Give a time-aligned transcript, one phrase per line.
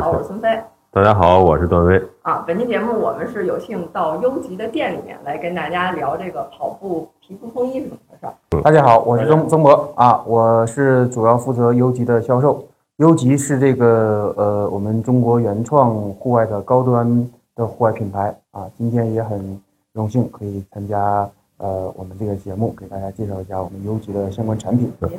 [0.00, 0.48] 好，我是孙飞。
[0.92, 2.02] 大家好，我是段威。
[2.22, 8.62] 啊，本期节目我们是有幸到优吉的店里面来跟大家聊这个跑步皮肤风衣是怎么回事。
[8.62, 12.66] 大家好，我是曾曾博啊，我是主要负责优吉的销售。
[12.96, 19.60] 优吉是这个呃我们中国原创户外的高端的户外品牌啊，今天也很
[19.92, 21.28] 荣幸可以参加
[21.58, 24.90] 呃我们这个节目，给大家介绍一下我们优吉的相关产品。
[25.00, 25.10] 呃，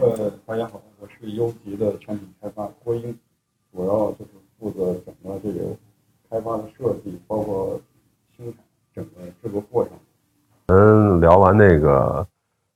[0.46, 3.16] 大家好，我是优吉的产品开发郭英，
[3.72, 4.32] 主要就是
[4.62, 5.66] 负责整个这个
[6.30, 7.82] 开发的设计，包括
[8.38, 8.56] 生产
[8.96, 9.10] 整个
[9.42, 9.94] 制作过程。
[10.68, 12.26] 嗯，聊完那个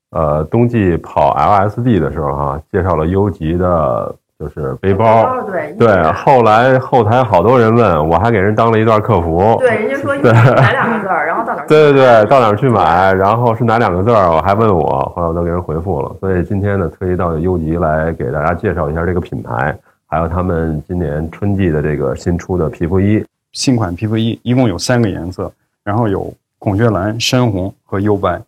[0.10, 5.40] 呃冬季跑 LSD 的时候哈、介绍了优级的就是背包。
[5.44, 9.56] 对对，后来后台好多人问，我还给人当了一段客服。
[9.60, 11.68] 对，人家说 哪两个字儿，然后到哪儿？
[11.70, 16.14] 对对对，到哪儿去买，然后是哪两个字儿，我还问我，后来我都给人回复了。
[16.20, 19.78] 所以今天呢，特意到优吉来给大家介绍一下这个品牌，
[20.16, 23.22] 还有他们今年春季的这个新出的皮肤衣。
[23.52, 25.52] 新款皮肤衣一共有三个颜色，
[25.84, 28.42] 然后有孔雀蓝、深红和幽白，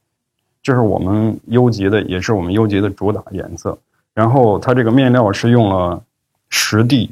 [0.64, 3.78] 这是我们优级的，也是我们优级的主打颜色。
[4.14, 6.02] 然后它这个面料是用了
[6.48, 7.12] 实地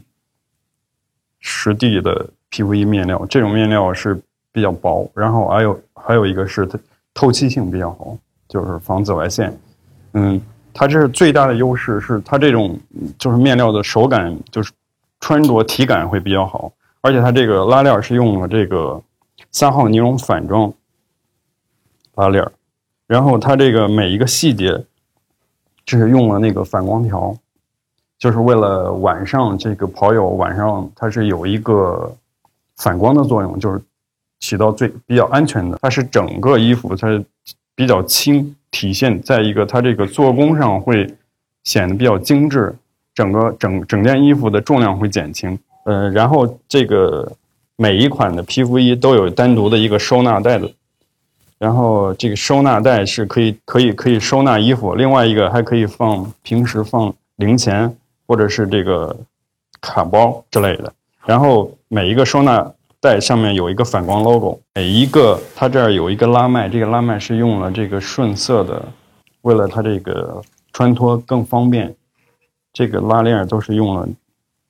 [1.42, 4.18] 实地的皮肤衣面料，这种面料是
[4.54, 6.80] 比较薄，然后还有还有一个是它
[7.14, 9.54] 透气性比较好，就是防紫外线。
[10.14, 10.40] 嗯，
[10.78, 12.78] 它这是最大的优势是它这种
[13.18, 14.74] 就是面料的手感，就是
[15.22, 19.02] 穿着体感会比较好，而且它这个拉链是用了这个
[19.54, 20.72] 三号尼龙反装
[22.16, 22.46] 拉链，
[23.08, 24.84] 然后它这个每一个细节，
[25.86, 27.34] 这是用了那个反光条，
[28.20, 32.14] 就是为了晚上这个跑友晚上它是有一个
[32.76, 33.82] 反光的作用，就是
[34.42, 35.80] 起到最比较安全的。
[35.82, 37.08] 它是整个衣服它
[37.76, 41.10] 比较轻，体现在一个它这个做工上会
[41.64, 42.76] 显得比较精致，
[43.14, 45.58] 整个整整件衣服的重量会减轻。
[45.86, 47.32] 呃，然后这个
[47.78, 50.74] 每一款的皮肤衣都有单独的一个收纳袋子，
[51.58, 57.96] 然后这个收纳袋是可以可以可以收纳衣服，另外一个还可以放平时放零钱
[58.28, 59.16] 或者是这个
[59.80, 60.92] 卡包之类的。
[61.26, 62.70] 然后每一个收纳
[63.06, 68.84] 在上面有一个反光 logo，每一个它这儿有一个拉麦，这个拉麦是用了这个顺色的，
[69.44, 70.42] 为了它这个
[70.74, 71.96] 穿脱更方便，
[72.74, 74.10] 这个拉链都是用了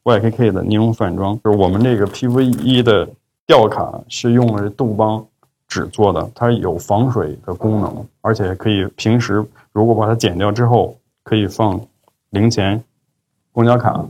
[0.03, 1.39] YKK 的尼龙反装。
[1.45, 3.07] 就是我们这个 PV 的
[3.47, 5.25] 吊卡是用了杜邦
[5.69, 9.41] 纸做的，它有防水的功能，而且可以平时
[9.71, 11.79] 如果把它剪掉之后，可以放
[12.31, 12.83] 零钱、
[13.53, 14.05] 公交卡。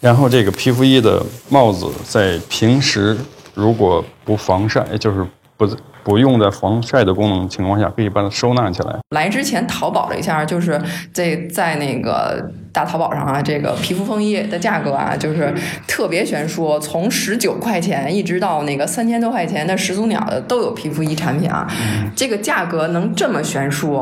[0.00, 3.16] 然后这个皮肤衣的帽子在平时
[3.58, 5.26] 如果不防晒，就是
[5.56, 5.68] 不
[6.04, 8.96] 不用在防晒的功能情况下，可以把它收纳起来。
[9.10, 10.80] 来之前淘宝了一下，就是
[11.12, 15.52] 在在那个大淘宝上啊，这个皮肤风衣的价格啊，就是
[15.88, 21.66] 特别悬殊，从十九块钱一直到那个三千多块钱的始祖鸟的都有皮肤衣产品啊。
[22.14, 24.00] 这个价格能这么悬殊，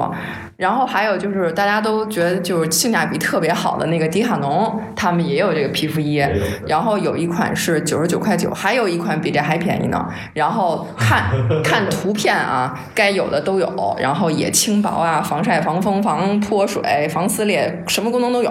[0.59, 6.23] 然后还有就是大家都觉得就是性价比特别好的那个迪卡侬，他们也有这个皮肤衣，
[6.67, 10.07] 然后有一款是九十九块九，还有一款比这还便宜呢。
[10.35, 11.31] 然后看
[11.65, 18.51] 看图片啊，该有的都有，然后也轻薄啊，防晒、防风、防泼水、防撕裂，什么功能都有。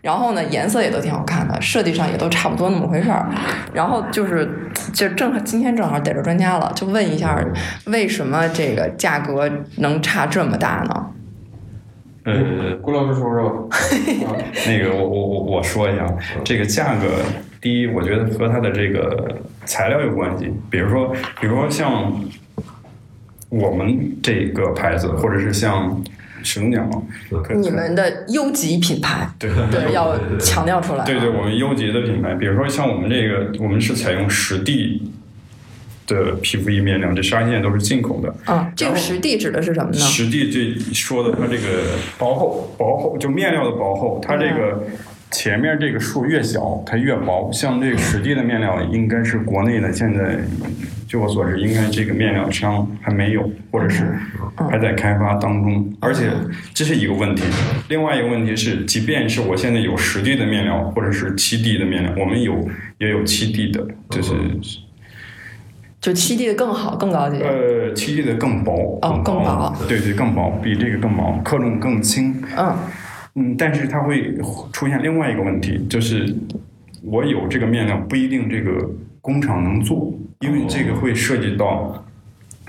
[0.00, 3.28] 然后呢，颜色也都挺好看的，设计上也都差不多那么回事儿。
[3.72, 4.48] 然后就是
[4.92, 7.38] 就正好今天正好逮着专家了，就问一下，
[7.86, 11.06] 为什么这个价格能差这么大呢？
[12.24, 13.76] 呃，郭老师说说吧。
[14.66, 16.06] 那个我我我我说一下，
[16.42, 17.06] 这个价格，
[17.60, 19.36] 第一，我觉得和它的这个
[19.66, 20.50] 材料有关系。
[20.70, 22.10] 比如说，比如说像
[23.50, 26.02] 我们这个牌子，或者是像
[26.44, 26.88] 始祖鸟，
[27.42, 31.04] 可你们的优级品牌，对对，要强调出来。
[31.04, 35.10] 对对，我们优级的品牌，比如说像我们这个，我们是采用实地
[36.06, 38.34] 的皮肤衣面料，这纱线都是进口的。
[38.44, 39.96] 啊，这个实地指的是什么呢？
[39.98, 41.82] 实地这说的它这个
[42.18, 44.84] 薄厚，薄厚就面料的薄厚，它这个
[45.34, 47.50] 前面这个数越小，它越薄。
[47.52, 50.38] 像这个实际的面料，应该是国内的现在，
[51.08, 54.04] 据我所知，应该这个面料商还没有，或者是
[54.70, 55.92] 还在开发当中。
[55.98, 56.30] 而且
[56.72, 57.42] 这是一个问题，
[57.88, 62.54] 另外一个问题是，即便是我现在有实地的面料，或者是七 D 的面料，我们有
[62.98, 64.34] 也有七 D 的，就是
[66.00, 67.42] 就七 D 的更好，更高级。
[67.42, 72.40] 呃七 D 的更薄，哦更薄，对对，更薄，比这个更薄，克重更轻。
[72.56, 72.76] 嗯
[73.36, 74.36] 嗯，但是它会
[74.72, 76.34] 出现另外一个问题，就是
[77.02, 78.90] 我有这个面料不一定这个
[79.20, 82.04] 工厂能做，因为这个会涉及到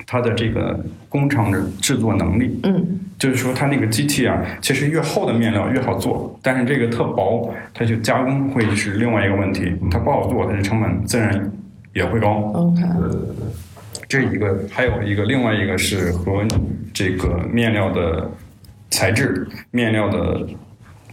[0.07, 0.79] 它的这个
[1.09, 2.59] 工厂的制作能力。
[2.63, 11.49] 嗯就是说，它那个机器啊，其实越厚的面料越好做，但是这个特薄，它就加工会是另外一个问题，它不好做，它的成本自然
[11.93, 12.51] 也会高。
[12.53, 12.81] ，OK，
[14.09, 16.45] 这一个，还有一个，另外一个是和
[16.93, 18.29] 这个面料的
[18.89, 20.47] 材质、面料的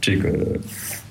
[0.00, 0.58] 这个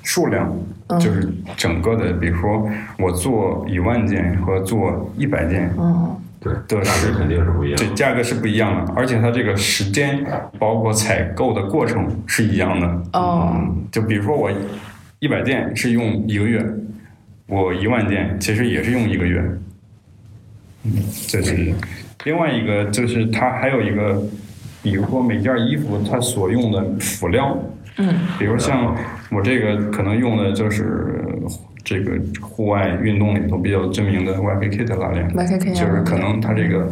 [0.03, 0.53] 数量，
[0.99, 7.93] 就是整个的，比如说我做一万件和做一百件嗯对，的是价格肯定是不一样这的。
[7.93, 10.25] 价格是不一样的，而且它这个时间
[10.57, 12.87] 包括采购的过程是一样的。
[13.13, 14.51] 哦嗯，就比如说我
[15.19, 16.65] 一百件是用一个月，
[17.45, 19.39] 我一万件其实也是用一个月。
[20.83, 20.91] 嗯，
[21.27, 21.71] 这是
[22.23, 24.19] 另外一个，就是它还有一个，
[24.81, 27.57] 比如说每件衣服它所用的辅料，
[27.97, 28.95] 嗯，比如像
[29.31, 31.23] 我这个可能用的就是
[31.83, 36.87] 这个户外运动里头比较知名的 YKK 的拉链 YKK 啊就是可能它这个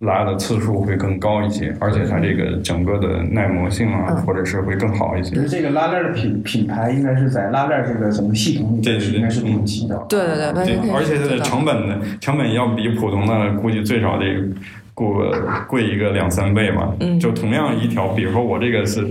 [0.00, 4.16] 拉的次数会更高一些，而且它这个整个的耐磨性啊，嗯。
[4.22, 9.96] 或者是会更好一些就是这个拉链的品品牌应该是在拉链这个整个系统里对对对应该是顶级的。
[10.08, 11.38] 对对对对，而且它的。
[11.40, 14.24] 成本呢，成本要比普通的估计最少得
[15.08, 16.92] 贵贵一个两三倍吧。
[17.00, 19.06] 嗯就同样一条，比如说我这个是，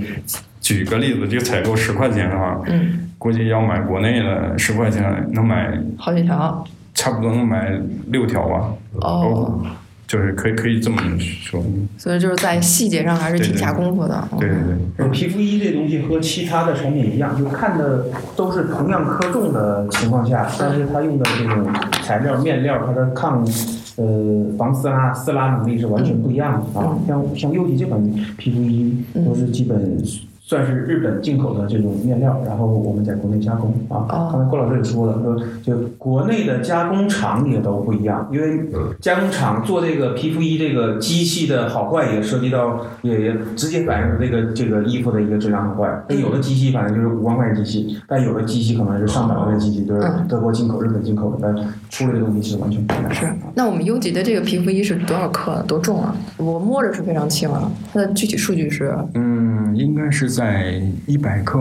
[0.61, 6.63] 举个例子，这个采购十块钱的话，嗯，估计要买国内的十块钱能买好几条，
[6.93, 7.71] 差不多能买
[8.07, 8.73] 六条吧。
[9.01, 9.61] 哦，
[10.07, 11.63] 就是可以可以这么说。
[11.97, 14.27] 所以就是在细节上还是挺下功夫的。
[14.39, 14.77] 对对对。
[14.97, 18.05] 呃皮肤衣这东西和其他的产品一样，就看的
[18.35, 21.71] 都是同样克重的情况下，但是它用的这种
[22.03, 23.45] 材料面料，它的抗
[23.99, 26.97] 呃防撕拉撕拉能力是完全不一样的啊。
[27.05, 28.01] 像像优体这款
[28.37, 30.01] 皮肤衣都是基本
[30.49, 34.09] 算是日本进口的这种面料，然后我们在国内加工啊。
[34.09, 38.67] 哦刚才郭老师也说了，说就国内的加工厂也都不一样，因为
[38.99, 46.03] 加工厂做这个皮肤衣这个机器的好坏也涉及到，也也直接反映这个这个衣服的一个质量好坏。
[46.09, 51.55] 那有的机器反正就是五万块钱机器，但有的机器可能是上百万的机器，就是嗯德国进口、日本进口的，但
[51.91, 53.13] 出来的东西是完全不一样的。
[53.13, 55.63] 是，那我们优级的这个皮肤衣是多少克？
[55.67, 56.15] 多重啊？
[56.37, 61.59] 我摸着是非常轻啊，它的具体数据是嗯，应该是在一百克。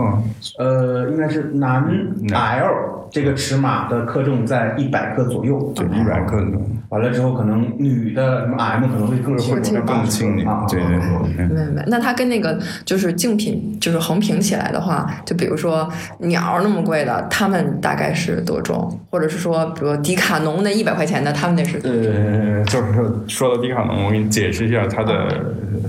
[0.57, 6.51] 呃，应该是男嗯 L 这个尺码的克重在一百克左右，对，一百克的，
[6.89, 10.65] 完了之后，可能女的什么 M 可能会更轻，会会更轻一点啊。。
[10.69, 10.99] 对对
[11.35, 11.45] 对。
[11.47, 15.89] 没没，那它跟那个就是竞品，就是横平起来的话，就比如说
[16.19, 18.99] 鸟那么贵的，他们大概是多重？
[19.09, 25.27] 或者是说，比如迪卡侬那一百块钱的，他们那是呃，就是说说到迪卡侬，我给你解释一下它的，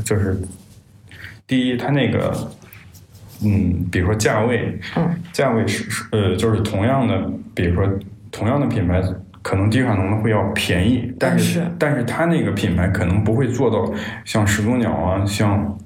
[0.04, 0.40] 就是
[1.46, 2.32] 第一，它那个，
[3.44, 7.88] 嗯，比如说价位，嗯，价位是是呃，就是同样的，比如说
[8.30, 9.02] 同样的品牌，
[9.42, 13.92] 可能迪卡侬的会要便宜，但是是但是它那个品牌可能不会做到
[14.24, 15.78] 像始祖鸟啊，像。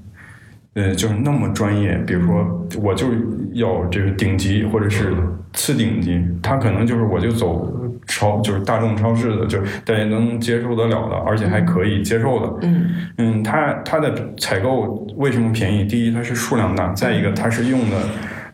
[0.75, 3.07] 呃，就是那么专业，比如说，我就
[3.53, 5.15] 要这个顶级或者是
[5.53, 7.73] 次顶级，他可能就是我就走
[8.07, 12.67] 超，就是大众超市的，就是大家能接受得了的，而且还可以接受的。
[12.69, 12.87] 嗯
[13.19, 15.85] 嗯，它它的采购为什么便宜？
[15.85, 17.97] 第一，它是数量大；再一个，它是用的，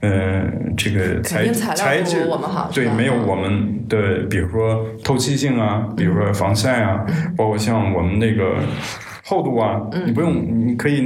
[0.00, 0.42] 呃，
[0.76, 7.04] 这个材材质我们好对，没有我们的，比如说透气性啊，比如说防晒啊，
[7.36, 8.56] 包括像我们那个。
[9.22, 10.34] 厚度啊，你不用，
[10.66, 11.02] 你可以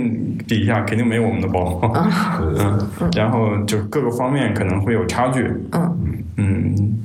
[0.49, 1.79] 比一下，肯定没有我们的薄。
[2.59, 5.43] 嗯，然后就各个方面可能会有差距。
[5.73, 7.05] 嗯嗯，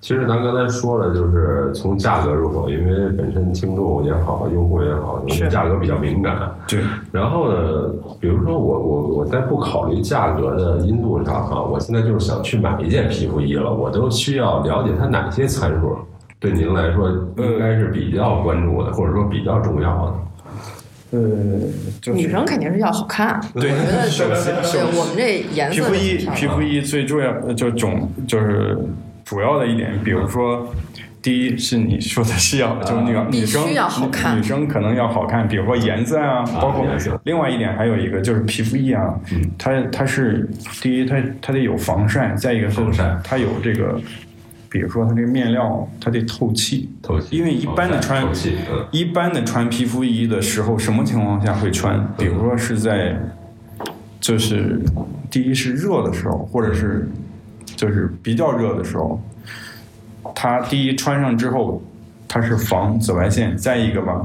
[0.00, 6.36] 其实咱刚才说了，就是从价格入手，因为本身听众也好，用户也好，对价格比较敏感。
[6.68, 7.90] 对，然后呢，
[8.20, 15.96] 比如说我我我在不考虑价格的因素上啊，我现在就是想去买一件皮肤衣了，我都需要了解它哪些参数，
[16.38, 20.14] 对您来说应该是比较关注的，或者说比较重要的。
[21.10, 21.18] 呃，
[22.02, 23.40] 就是女生肯定是要好看。
[23.54, 28.78] 对我觉得首先对我们这颜色皮肤衣皮肤衣最重要呃就种就是
[29.28, 30.72] 主要的一点，比如说。
[31.20, 34.38] 第一是你说的是要，就是那个必女生须要好看。
[34.38, 36.86] 女生可能要好看，比如说颜色啊，包括
[37.24, 39.12] 另外一点还有一个就是皮肤衣啊，
[39.58, 40.48] 它它是
[40.80, 43.18] 第一它它得有防晒，再一个是防晒。
[43.24, 44.00] 它有这个，
[44.70, 47.36] 比如说它这个面料它得透气，透气。
[47.36, 48.24] 因为一般的穿
[48.92, 52.08] 一般的穿皮肤衣的时候，什么情况下会穿？
[52.16, 53.14] 比如说是在，
[54.20, 54.80] 就是
[55.28, 57.10] 第一是热的时候，或者是
[57.78, 59.22] 就是比较热的时候，
[60.34, 61.80] 它第一穿上之后，
[62.26, 64.20] 它是防紫外线，再一个吧，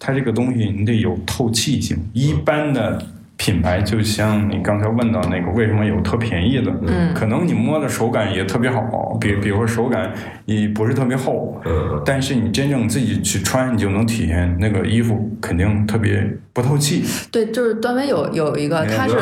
[0.00, 1.96] 它这个东西你得有透气性。
[2.12, 3.00] 一般的
[3.36, 6.74] 品牌，就像你刚才问到那个，为什么有特便宜的？
[6.88, 10.12] 嗯可能你摸的手感也特别好，比比如说手感
[10.44, 16.28] 也不是特别厚，嗯但是你真正自己去穿，你就能体验那个衣服肯定特别
[16.60, 17.04] 不透气。
[17.30, 19.14] 对，就是段威有有一个，他是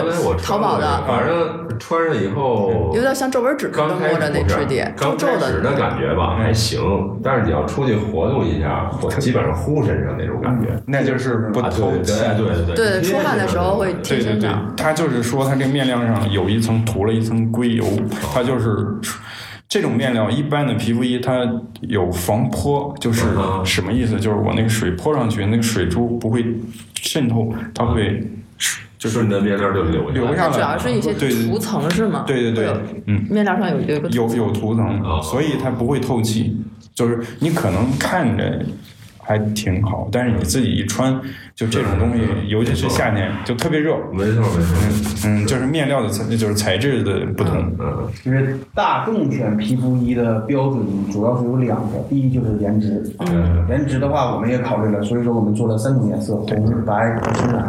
[0.43, 5.77] 淘宝的，反正穿上以后有点像皱纹纸似的刚开摸着那质地，皱刚皱开始的的。
[5.77, 6.81] 感觉吧还行，
[7.23, 10.69] 但是你要出去活动一下，我基本上呼身上那种感觉。
[10.87, 12.15] 那就是不啊，透对气。
[12.39, 17.85] 对对对，出汗的时候会贴对对对身上。，它就是说它这个面料上有一层涂了一层硅油，
[18.33, 18.87] 它就是
[19.69, 21.45] 这种面料，一般的皮肤衣它
[21.83, 24.15] 有防泼，就是嗯什么意思？
[24.21, 26.45] 就是我那个水泼上去，那个水珠不会
[26.95, 28.23] 渗透，它会
[28.99, 30.53] 就是你的面料就流留下来。
[30.55, 32.25] 主要是一些对对涂层是吗？
[32.27, 32.69] 对对对，
[33.07, 36.57] 嗯，面料上有个有有涂层哦，所以它不会透气。
[36.95, 38.65] 就是你可能看着
[39.19, 41.21] 还挺好，但是你自己一穿，
[41.57, 43.97] 就这种东西，尤其是夏天就特别热。
[44.13, 47.57] 没错没错，嗯，就是面料的材，就是材质的不同。
[47.81, 53.65] 嗯其实大众选皮肤衣的标准主要是有两个，第一就是颜值，嗯。
[53.71, 57.65] 颜值的话我们也考虑了，所以说我们做了三种颜色，红、白和深蓝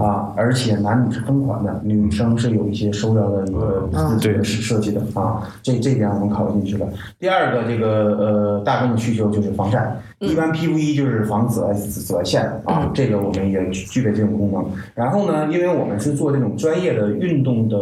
[0.00, 6.86] 啊，而且男女是分款的，女生是有一些收腰的一个自己的设计的啊，这这点我们考虑进去了。
[7.20, 14.64] 第二个这个呃大众的需求就是防晒，一般皮肤衣就是防紫外紫紫外线啊，这个我们也具备这种功能。
[14.94, 17.78] 然后呢，因为我们是做这种专业的运动的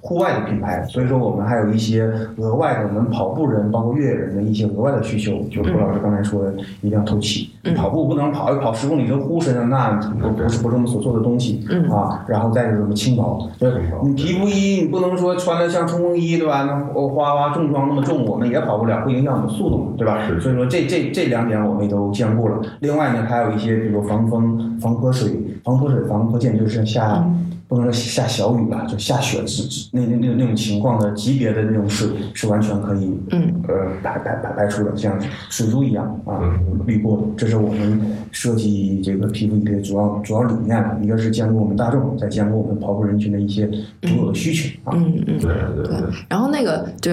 [0.00, 7.50] 户外的品牌，所以说我们还有一些额外的我们跑步人包括越野人的一些额外的需求，就是胡老师刚才说的，一定要透气。
[7.76, 12.24] 跑步不能跑一跑十公里就呼身上，那不不是不是我们所做的东西啊。
[12.28, 16.62] 然后再就是什么轻薄，就是你皮肤衣你不能说穿的像冲锋衣对吧？
[16.64, 16.74] 那
[17.08, 20.20] 花花重装那么重，我们也跑不了，会影响我们速度，对吧？
[20.40, 22.60] 所以说这这这两点我们也都兼顾了。
[22.80, 27.28] 另外呢，还有一些比如防风、防泼水、防泼水、防泼溅，就是下。
[27.68, 35.18] 不能说下小雨吧，就下雪是是那那那那种情况的级别的那种水是完全可以，嗯，呃排排排排出的，像
[35.50, 36.40] 水珠一样啊，
[36.86, 37.22] 滤过的。
[37.36, 43.66] 这是我们设计这个皮肤衣的主要主要理念了，一个是兼顾我们大众，再兼顾我们跑步人群的一些
[44.00, 44.94] 独有的需求啊。
[44.96, 45.38] 嗯嗯。
[45.38, 47.12] 对对对，然后那个就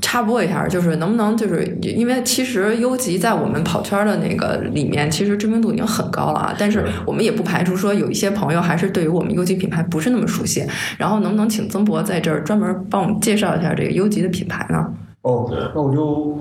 [0.00, 10.66] 插播一下，就是能不能就是因为其实优级在我们跑圈的那个里面，其实知名度已经很高了啊，但是我们也不排除说有一些朋友还是对于我们优级品牌不是那么熟悉。
[10.98, 14.86] 然后能不能请曾博在这儿专门帮我们介绍一下这个优吉的品牌呢？
[15.22, 16.38] 哦，那我就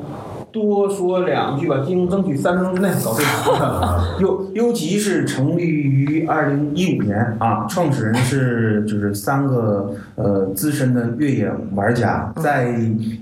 [0.52, 3.26] 多说两句吧，尽争取三分钟之内搞定。
[4.20, 12.76] 优优吉是成立于二零一五年啊，创始人是就是三个呃资深的越野玩家，在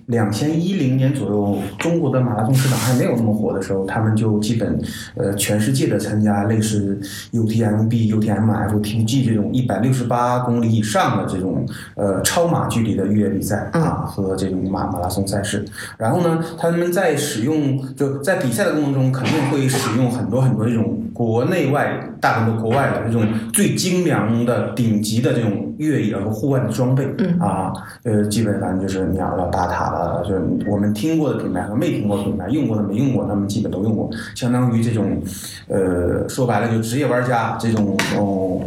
[0.08, 4.80] 两千一零年左右，中国的马拉松市场还没有那么火的时候，他们就基本
[5.16, 7.00] 呃全世界的参加类似
[7.32, 15.66] UTMB、UTMF、TPG 这种一百六十八公里以上的这种呃超马距离的越野比赛啊和这种马马拉松赛事。
[15.98, 27.74] 然后呢，他们在使用就在比赛的过程中，肯定会使用很多很多这种国内外大部分都国外的这种最精良的顶级的这种越野和户外的装备、嗯啊，
[28.04, 35.22] 呃，基本上就是鸟了、巴塔了，就是我们听过的品牌和没听过的品牌，用过的没用过，他们基本都用过，相当于这种
[35.68, 38.62] 呃说白了就职业玩家这种哦。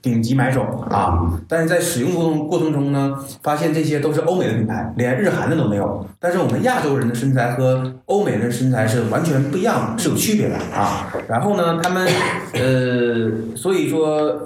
[0.00, 6.06] 顶级买手啊，但是在使用过程过程中呢，发现这些都是欧美的品牌，连日韩的都没有。
[6.20, 11.10] 但是我们亚洲人的身材和欧美人的身材是完全不一样的，是有区别的啊。
[11.26, 12.06] 然后呢，他们
[12.52, 14.44] 呃，所以说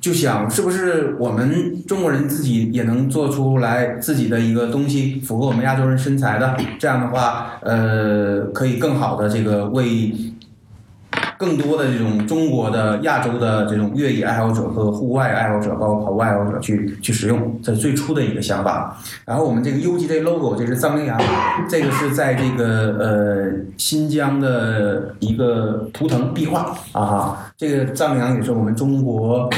[0.00, 10.12] 就想是不是我们中国人自己也能做出来自己的一个东西，符合我们亚洲人身材的，这样的话，呃，可以更好的这个为。
[11.38, 18.96] 更多的这种中国的、亚洲的这种越野爱好者和户外爱好者，包括跑步爱好者去去使用，这是最初的一个想法。
[19.24, 21.20] 然后我们这个 UG 这 logo，这是藏羚羊，
[21.68, 29.48] 这个是在这个呃新疆的一个图腾壁画啊，这个藏羚羊也是我们中国。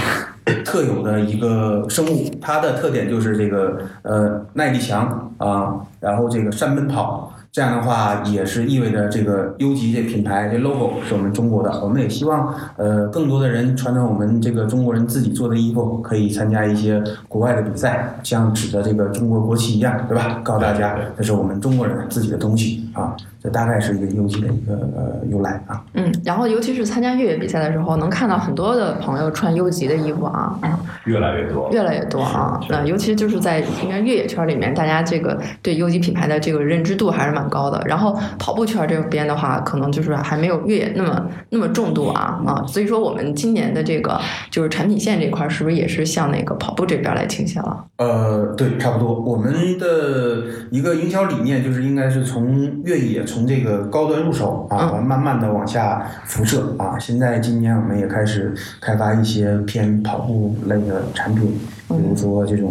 [0.64, 11.69] 特有的一个生物，它的特点就是这个呃耐力强啊，然后这个善奔跑，这样的话也是意味着这个优级这品牌这 logo 是我们中国的。
[11.83, 20.41] 我们也希望呃更多的人穿着我们这个中国人自己做的衣服，可以参加一些国外的比赛，像指着这个中国国旗一样，对吧？
[20.45, 23.17] 告诉大家这是我们中国人自己的东西啊。
[23.41, 25.81] 这大概是一个优级的一个呃由来啊。
[25.95, 30.73] 嗯，然后尤其是参加越野比赛的时候，能看到很多的朋友穿优级的衣服啊，嗯
[31.05, 31.71] 越来越多。
[31.73, 32.61] 越来越多啊。
[32.69, 37.83] 那尤其就是在应该越野圈里面，大家这个对优级品牌的这个认知度还是蛮蛮高的。
[37.87, 47.85] 然后跑步圈这边的话，可能就是还没有越野那么那么重度啊啊，所以说我们今年的这个就是产品线这块，是不是也是向那个跑步这边来倾斜了？
[47.97, 49.19] 呃，对，差不多。
[49.21, 56.99] 我们的一个营销理念就是应该是从越野从这个高端入手啊，嗯慢慢的往下辐射啊。
[56.99, 62.71] 现在今年我们也开始开发一些偏跑步类的产品，比如说这种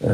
[0.00, 0.10] 呃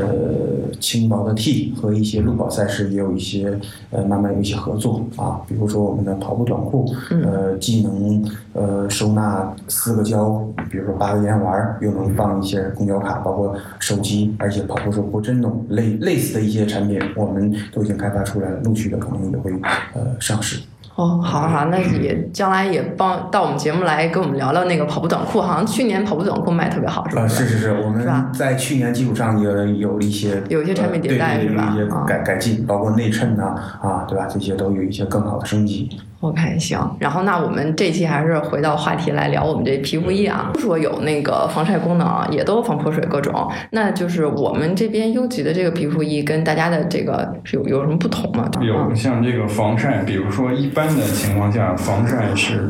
[0.81, 3.59] 轻薄的 T 和一些路跑赛事也有一些
[3.91, 5.41] 呃慢慢有一些合作啊。
[5.47, 6.91] 比如说我们的跑步短裤，
[7.23, 19.53] 呃，既能呃收纳四个胶，比如说八个烟丸儿，又能放一些公交卡，包括手机，而且跑步时候不震动，类类似的一些产品，我们都已经开发出来了，陆续的可能也会
[19.95, 20.61] 呃上市。
[20.97, 27.47] 哦，好好好，那也将来也帮到我们节目来跟我们聊聊那个跑步短裤，好像去年跑步短裤卖特别好，是呃，不是？
[27.47, 31.75] 是是，我们在去年基础上也有一些有一些产品迭代是吧？
[31.77, 32.05] 有一些啊。
[32.07, 34.27] 改改进，包括内衬呐啊，对吧？
[34.31, 35.91] 这些都有一些更好的升级。
[36.25, 36.79] OK，行。
[36.99, 43.51] 然后那我们这期还是回到话题来聊我们这皮肤衣啊，不说有那个防晒功能啊，也都防泼水各种。
[43.71, 48.51] 那就是我们这边优级的这个皮肤衣跟大家的这个是有有什么不同吗？
[48.63, 52.69] 有嗯像这个防晒，比如说一般的情况下，防晒是，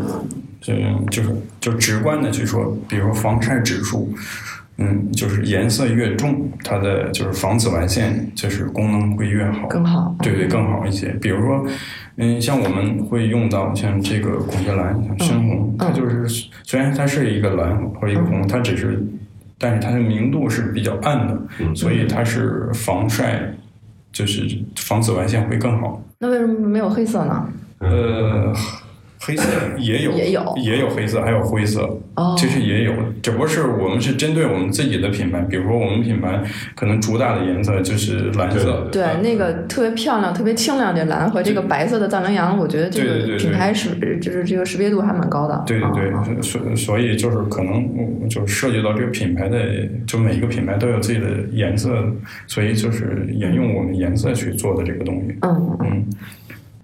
[0.61, 0.75] 这
[1.11, 1.31] 就是
[1.61, 4.13] 就直观的去说，比如防晒指数，
[4.77, 10.15] 嗯，就是颜色越重，它的就是防紫外线就是功能会越好，更好。
[10.21, 11.09] 对对，更好一些。
[11.21, 11.65] 比如说，
[12.17, 19.01] 嗯，像我们会用到像这个孔雀蓝、像深红，它就是虽然它是一个蓝或一个红，它只是，
[19.59, 21.41] 但是它的明度是比较暗的，
[21.75, 23.55] 所以它是防晒，
[24.13, 24.43] 就是
[24.77, 26.03] 防紫外线会更好。
[26.19, 27.49] 那为什么没有黑色呢？
[27.79, 28.53] 呃，
[29.25, 29.45] 黑色
[29.79, 30.55] 也有，也有。
[30.57, 32.35] 也有黑色，还有灰色，哦。
[32.39, 36.43] 其实也有，只不过是我们是针对我们自己的品牌，比如说我们品牌
[36.75, 43.89] 可能主打的颜色就是蓝色，对，那个特别漂亮、特别清亮，的蓝和这个白色的藏羚羊，我觉得这个品牌识
[44.21, 45.63] 就是这个识别度还蛮高的。
[45.67, 49.59] 对对对啊，所所以就是可能嗯就涉及到这个品牌的，
[50.07, 52.05] 就每一个品牌都有自己的颜色，
[52.47, 55.37] 所以就是沿用我们颜色去做的这个东西。
[55.41, 55.95] 嗯嗯。
[55.95, 56.05] 嗯，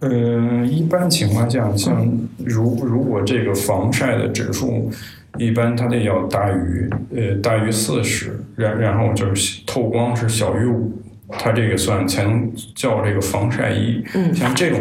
[0.00, 2.06] 呃，一般情况下，像
[2.38, 4.90] 如如果这个防晒的指数，
[5.38, 10.92] 一般它得要大于呃大于四十，然然后就是透光是小于五，
[11.28, 14.02] 它这个算才能叫这个防晒衣。
[14.14, 14.80] 嗯像这种。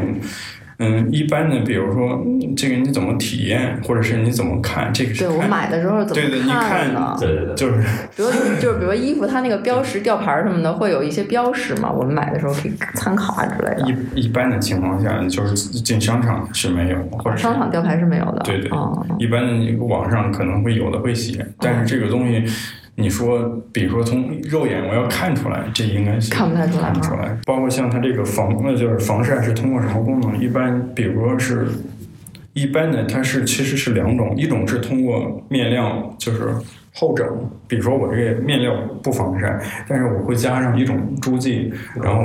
[0.79, 7.17] 嗯，一般的，比如说嗯这个你怎么体验，或者是你怎么看，这个是对我买的时候怎对对，你么看看呢？
[7.19, 7.81] 对对对，就是
[8.15, 8.25] 比如
[8.61, 13.85] 就是比如衣服它那个标识、吊牌什么的，会有一些标识嘛，我们买的时候可以参考啊之类的。
[14.15, 18.41] 一一般的情况下，就是进商场是没有，或者商场吊牌是没有的。
[18.45, 18.71] 对对
[19.19, 22.41] 一般的网上可能会有的会写，但是这个东西，
[22.99, 27.37] 你说，比如说从肉眼我要看出来，这应该是看不太出来啊看不出来。
[27.45, 30.37] 包括像它这个防，那就是防晒是通过什么功能？
[30.39, 31.67] 一般，比如说是，
[32.53, 36.53] 一般的它是其实是两种，一种是通过面料，就是
[36.93, 37.25] 后整，
[37.67, 42.23] 比如说我这个面料不防晒，但是我会加上一种珠剂，然后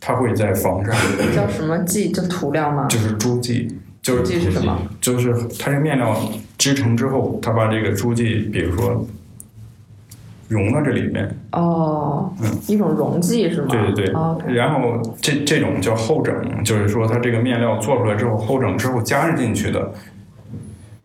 [0.00, 0.92] 它会在防晒。
[1.36, 2.10] 叫什么剂？
[2.10, 2.86] 就涂料吗？
[2.90, 3.68] 就是珠剂，
[4.00, 4.80] 就是剂是什么？
[5.00, 6.16] 就是它这面料
[6.56, 9.06] 织成之后，它把这个珠剂，比如说
[10.48, 13.68] 融到这里面，哦，嗯一种溶剂是吗？
[13.70, 14.06] 对对
[14.46, 16.34] 对，然后这这种叫后整，
[16.64, 19.92] 就是说它这个面料做出来之后，后整之后加入进去的。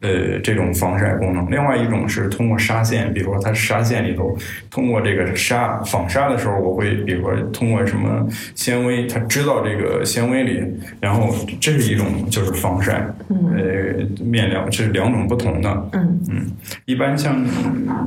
[0.05, 1.49] 呃，这种防晒功能。
[1.49, 4.37] 另外一种是通过纱线，比如说它纱线里头，
[4.69, 10.61] 通过这个纱纺纱的时候，我会比如说通过什么纤维，它织到这个纤维里，
[10.99, 15.89] 然后这是一种就是防晒，呃，面料，这是两种不同的。
[15.93, 16.51] 嗯嗯，
[16.83, 17.41] 一般像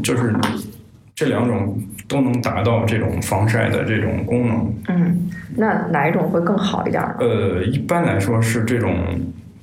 [0.02, 0.34] 就是
[1.16, 1.76] 这两种
[2.06, 4.74] 都能达到这种防晒的这种功能。
[4.88, 7.14] 嗯，那哪一种会更好一点呢？
[7.20, 8.94] 呃，一般来说是这种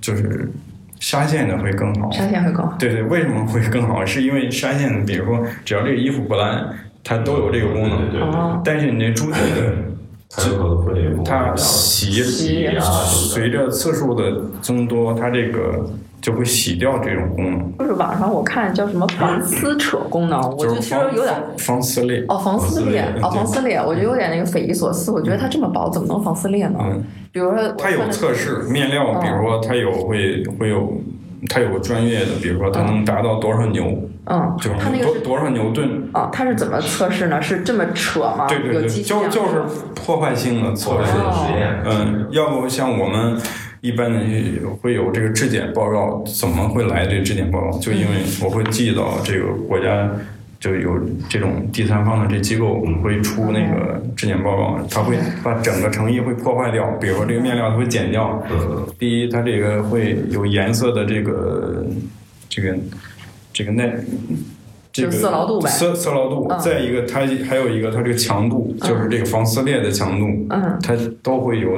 [0.01, 0.49] 就是
[0.99, 2.09] 纱线的会更好。
[2.09, 2.75] 纱线会更好。
[2.79, 4.03] 对对，为什么会更好？
[4.03, 6.67] 是因为纱线的，比如说只要这个衣服不烂，
[7.03, 8.09] 它都有这个功能。
[8.09, 9.75] 对对对哦，但是你那珠体的，
[10.35, 15.85] 它有可能会它洗洗啊随着次数的增多，它这个
[16.21, 22.25] 就会洗掉这种功能，就是网上我看叫什么防撕扯功能，我就就是其实有点防防撕裂。
[22.27, 25.11] 哦防撕裂哦防撕裂，我觉得有点那个匪夷所思。
[25.11, 26.79] 我觉得它这么薄，怎么能防撕裂呢？
[26.81, 30.97] 嗯，比如说它有测试面料，哦比如说它有会会有，
[31.49, 36.10] 它有个专业的，比如说它能达到多少牛，嗯就是，它那个是多多少牛顿。
[36.13, 37.41] 哦，它是怎么测试呢？
[37.41, 38.45] 是这么扯吗？
[38.47, 39.63] 对对对，就就是
[39.95, 41.12] 破坏性的测试。
[41.17, 43.38] 哦实验，嗯，要不像我们
[43.82, 44.19] 一般的
[44.82, 47.77] 会有这个质检报告，怎么会来这质检报告？
[47.79, 48.08] 就因为
[48.43, 50.10] 我会寄到这个国家
[50.63, 50.97] 就有
[51.28, 58.41] 这种第三方的这机构会出那个质检报告，它会把整个成衣会破坏掉，比如说这个面料它会剪掉。
[58.97, 61.86] 第一，它这个会有颜色的这个
[62.47, 62.78] 这个
[63.52, 63.93] 这个耐。
[64.93, 65.69] 这个色牢度呗。
[65.69, 66.47] 色色牢度。
[66.49, 70.80] 嗯，再一个它还有一个它这个强度，就是这个防撕裂的强度，嗯。
[70.82, 71.71] 它都会有，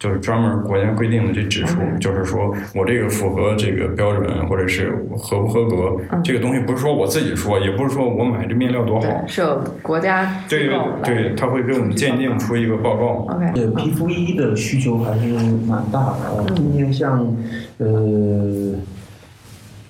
[0.00, 10.70] 就是专门国家规定的这指数，嗯就是说我这个符合这个标准，或者是合不合格，嗯这个东西不是说我自己说，也不是说我买这面料多好，，是有国家机对
[11.04, 13.26] 对，他会给我们鉴定出一个报告。
[13.28, 15.28] OK，对皮肤衣的需求还是
[15.68, 16.30] 蛮大的。
[16.34, 17.36] 呃今天像
[17.76, 18.74] 呃，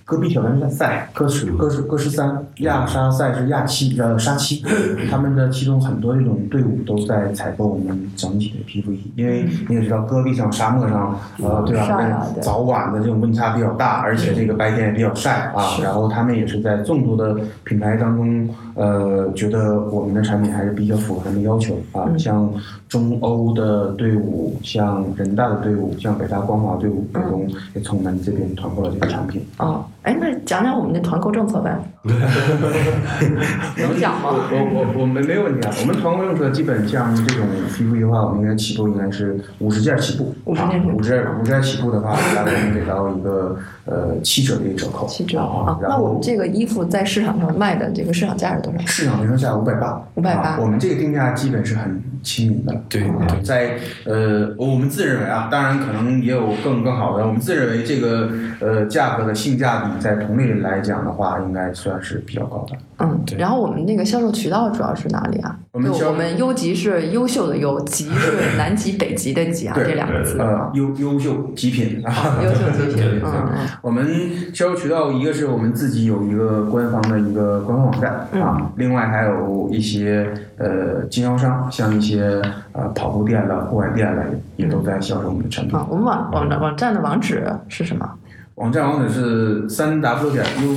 [0.05, 4.64] 戈壁挑战赛，戈十戈十戈十三，亚沙赛是亚七呃沙七，
[5.11, 11.83] 他们的其中很多这种队伍都在采购我们整体的皮肤衣，因为你也知道戈壁上、沙漠上，呃，对吧？
[11.94, 15.79] 啊对早晚的这种温差比较大，而且这个白天也比较晒啊。
[15.83, 22.09] 然后他们也是在众多的品牌当中，呃，觉得我们的产品还是比较符合他们要求啊。
[22.18, 22.53] 像
[22.88, 29.44] 中欧的队伍，像人大的队伍，像北大光华队伍，最终也从我们这边团购了这个产品。
[29.57, 31.79] 啊，哎，那讲讲我们的团购政策呗，
[33.76, 34.30] 能讲吗？
[34.30, 40.96] 我我我们没有问题啊，我们团购政策基本像这种皮肤衣的话，我们应该起步应该是五十件起步，五十件起步。
[40.96, 48.78] 五十五十件起步的话，大概能给到一个呃七折的一个折扣，七折啊那我们这个衣服在市场上卖的这个市场价是多少？
[48.86, 50.58] 市场零售价五百八，580啊。
[50.60, 53.10] 我们这个定价基本是很亲民的对。
[53.42, 62.76] 在呃，我们自认为啊，当然可能也有更更好的，我们自认为这个呃价格的性价比在同类来讲的话，应该算是比较高的。
[62.98, 65.59] 嗯，对然后我们那个销售渠道主要是哪里啊？
[65.72, 84.24] 我们我们优级是优秀的优，级是南极北极的极啊，这两个字呃啊，，优优秀极品啊，优秀极品 对，嗯嗯我们销售渠道一个是我们自己有一个官方的一个官方网站嗯啊，另外还有一些呃经销商，像一些呃跑步店了、户外店了，
[84.57, 85.74] 也都在销售我们的产品。
[85.74, 88.09] 啊，我们网网站网站的网址是什么？
[88.57, 90.76] 网站网址是三 w 点 u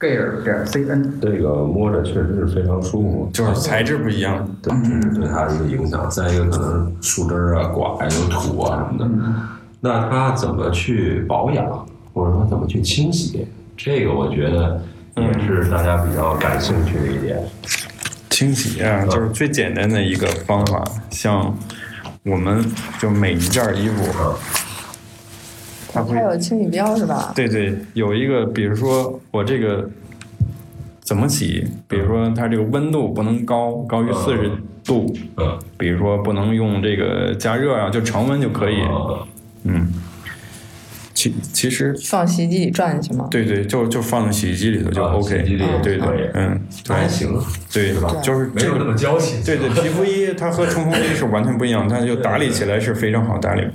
[0.00, 1.20] gear 点 cn。
[1.20, 6.08] 这个摸着确实是非常舒服，就是材质不一样，对，这是对它的一个影响。
[6.10, 9.10] 再一个，可能树枝啊、刮呀、有土啊什么的，
[9.80, 14.82] 那它怎么去保养，或者说怎么去清洗，这个我觉得
[15.16, 17.38] 也是大家比较感兴趣的一点。
[18.30, 20.82] 清洗啊，就是最简单的一个方法。
[21.10, 21.54] 像
[22.24, 22.64] 我们
[22.98, 24.02] 就每一件衣服，
[25.92, 27.32] 它会它有清洗标是吧？
[27.34, 29.88] 对对，有一个，比如说我这个
[31.00, 31.66] 怎么洗？
[31.88, 34.50] 比如说它这个温度不能高，高于四十
[34.84, 38.76] 度，嗯，比如说不能用这个加热啊，就常温就可以。
[39.64, 39.92] 嗯，
[41.12, 43.28] 其其实放洗衣机里转进去吗？
[43.30, 45.44] 对对，就就放在洗衣机里头就啊 OK。
[45.44, 47.38] 洗衣机里对可嗯，那还行，
[47.72, 48.14] 对吧？
[48.22, 49.42] 就是这个没有那么娇气。
[49.44, 53.66] 对对，皮肤衣它和冲锋衣是完全不一样，它就打理起来是非常好打理。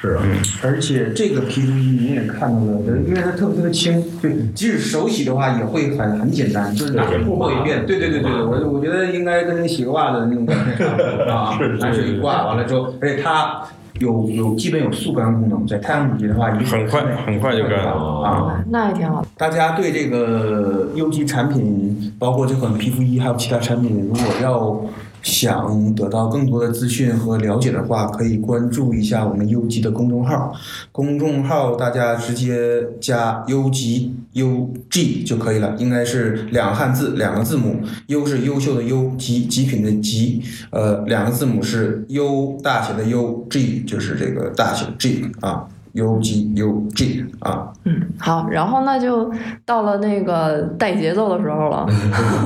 [0.00, 0.22] 是啊，
[0.62, 7.84] 而且这个皮肤衣你也看到了，因为它特别特别轻，就即使手洗的话也会很很简单，就是拿水过过一遍。
[7.84, 13.60] 对对对对对，我我觉得应该跟洗个袜子那种感觉差不多啊，拿水一挂完了之后，而且它
[13.98, 18.22] 有有基本有速干功能，在太阳底下的话，一很快很快就干了。
[18.22, 18.64] 啊。
[18.70, 19.26] 那也挺好。
[19.36, 24.80] 大家对这个优级产品，包括这款皮肤衣，还有其他产品，如果要
[25.22, 30.52] 想得到更多的资讯和了解的话，可以关注一下我们优级的公众号。
[30.92, 37.80] 公众号大家直接加优级 U G 就可以了，应该是两个汉字，两个字母。
[38.06, 45.68] 优是优秀的优，极极品的极，呃，两个字母是 U 大写的 U G，就是这个大写 G 啊。
[45.92, 49.30] U G U G 啊，嗯，好，然后那就
[49.64, 51.86] 到了那个带节奏的时候了。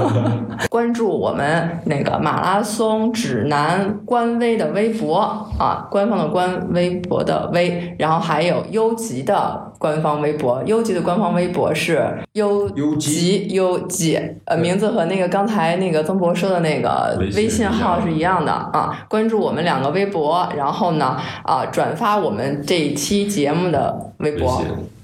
[0.70, 5.18] 关注我们那个马拉松指南官微的微博
[5.59, 19.05] 啊，官方的官，微博的微，然后还有优级的官方微博，优级的官方微博是优优吉优级，呃，名字和那个刚才那个曾博说的那个微信微信号是一样的啊。
[19.09, 24.62] 关注我们两个微博，然后呢啊，转发我们这一期节目的微博。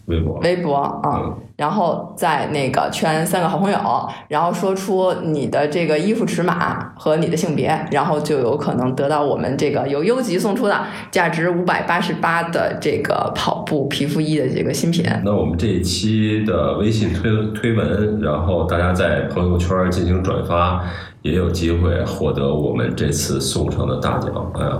[0.08, 3.78] 微博，微博啊，嗯然后在那个圈三个好朋友，
[4.28, 15.04] 然后说出你的这个衣服尺码和你的性别，然后就有可能得到我们这个由优级送出的价值五百八十八的这个跑步皮肤衣的这个新品。
[15.24, 20.80] 那我们这一期的微信推推文，然后大家在朋友圈进行转发，
[21.22, 24.30] 也有机会获得我们这次送上的大奖。
[24.54, 24.78] 哎呀，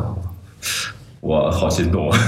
[1.21, 2.19] 我好心动啊！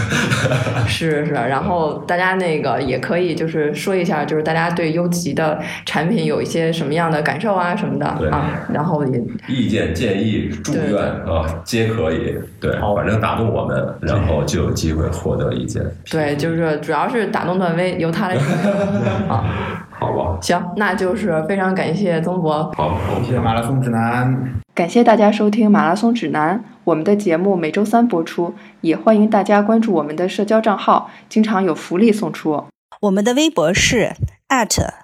[0.86, 12.36] 是是，然后大家那个也可以就是说一下，就是大家对优吉的产品有一些什么样的感受啊什么的对啊，然后也意见、建议、祝愿啊，皆可以。
[12.60, 15.82] 对，反正打动我们，然后就有机会获得意见。
[16.10, 18.72] 对，就是主要是打动段威，由他来决定
[19.28, 19.86] 啊。
[19.90, 24.54] 好吧，行，那就是非常感谢曾博，好，谢谢马拉松指南。
[24.74, 32.64] 感谢大家收听《马拉松指南》，我们的节目每周三播出，也欢迎大家关注我们的社交账号，经常有福利送出。
[33.02, 34.14] 我们的微博是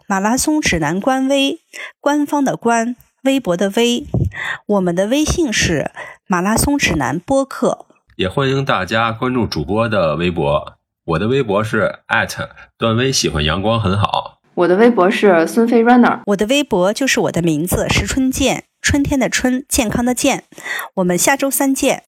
[0.07, 1.61] 马拉松指南官微，
[2.01, 4.07] 官方的官，微博的微。
[4.67, 5.91] 我们的微信是
[6.27, 7.87] 马拉松指南播客。
[8.17, 12.01] 也欢迎大家关注主播的微博，我的微博是
[12.79, 14.36] 段威喜欢阳光很好。
[14.57, 20.45] 我的微博是孙飞 runner，我的微博就是我的名字石春健，春天的春，健康的健。
[20.95, 22.05] 我们下周三见。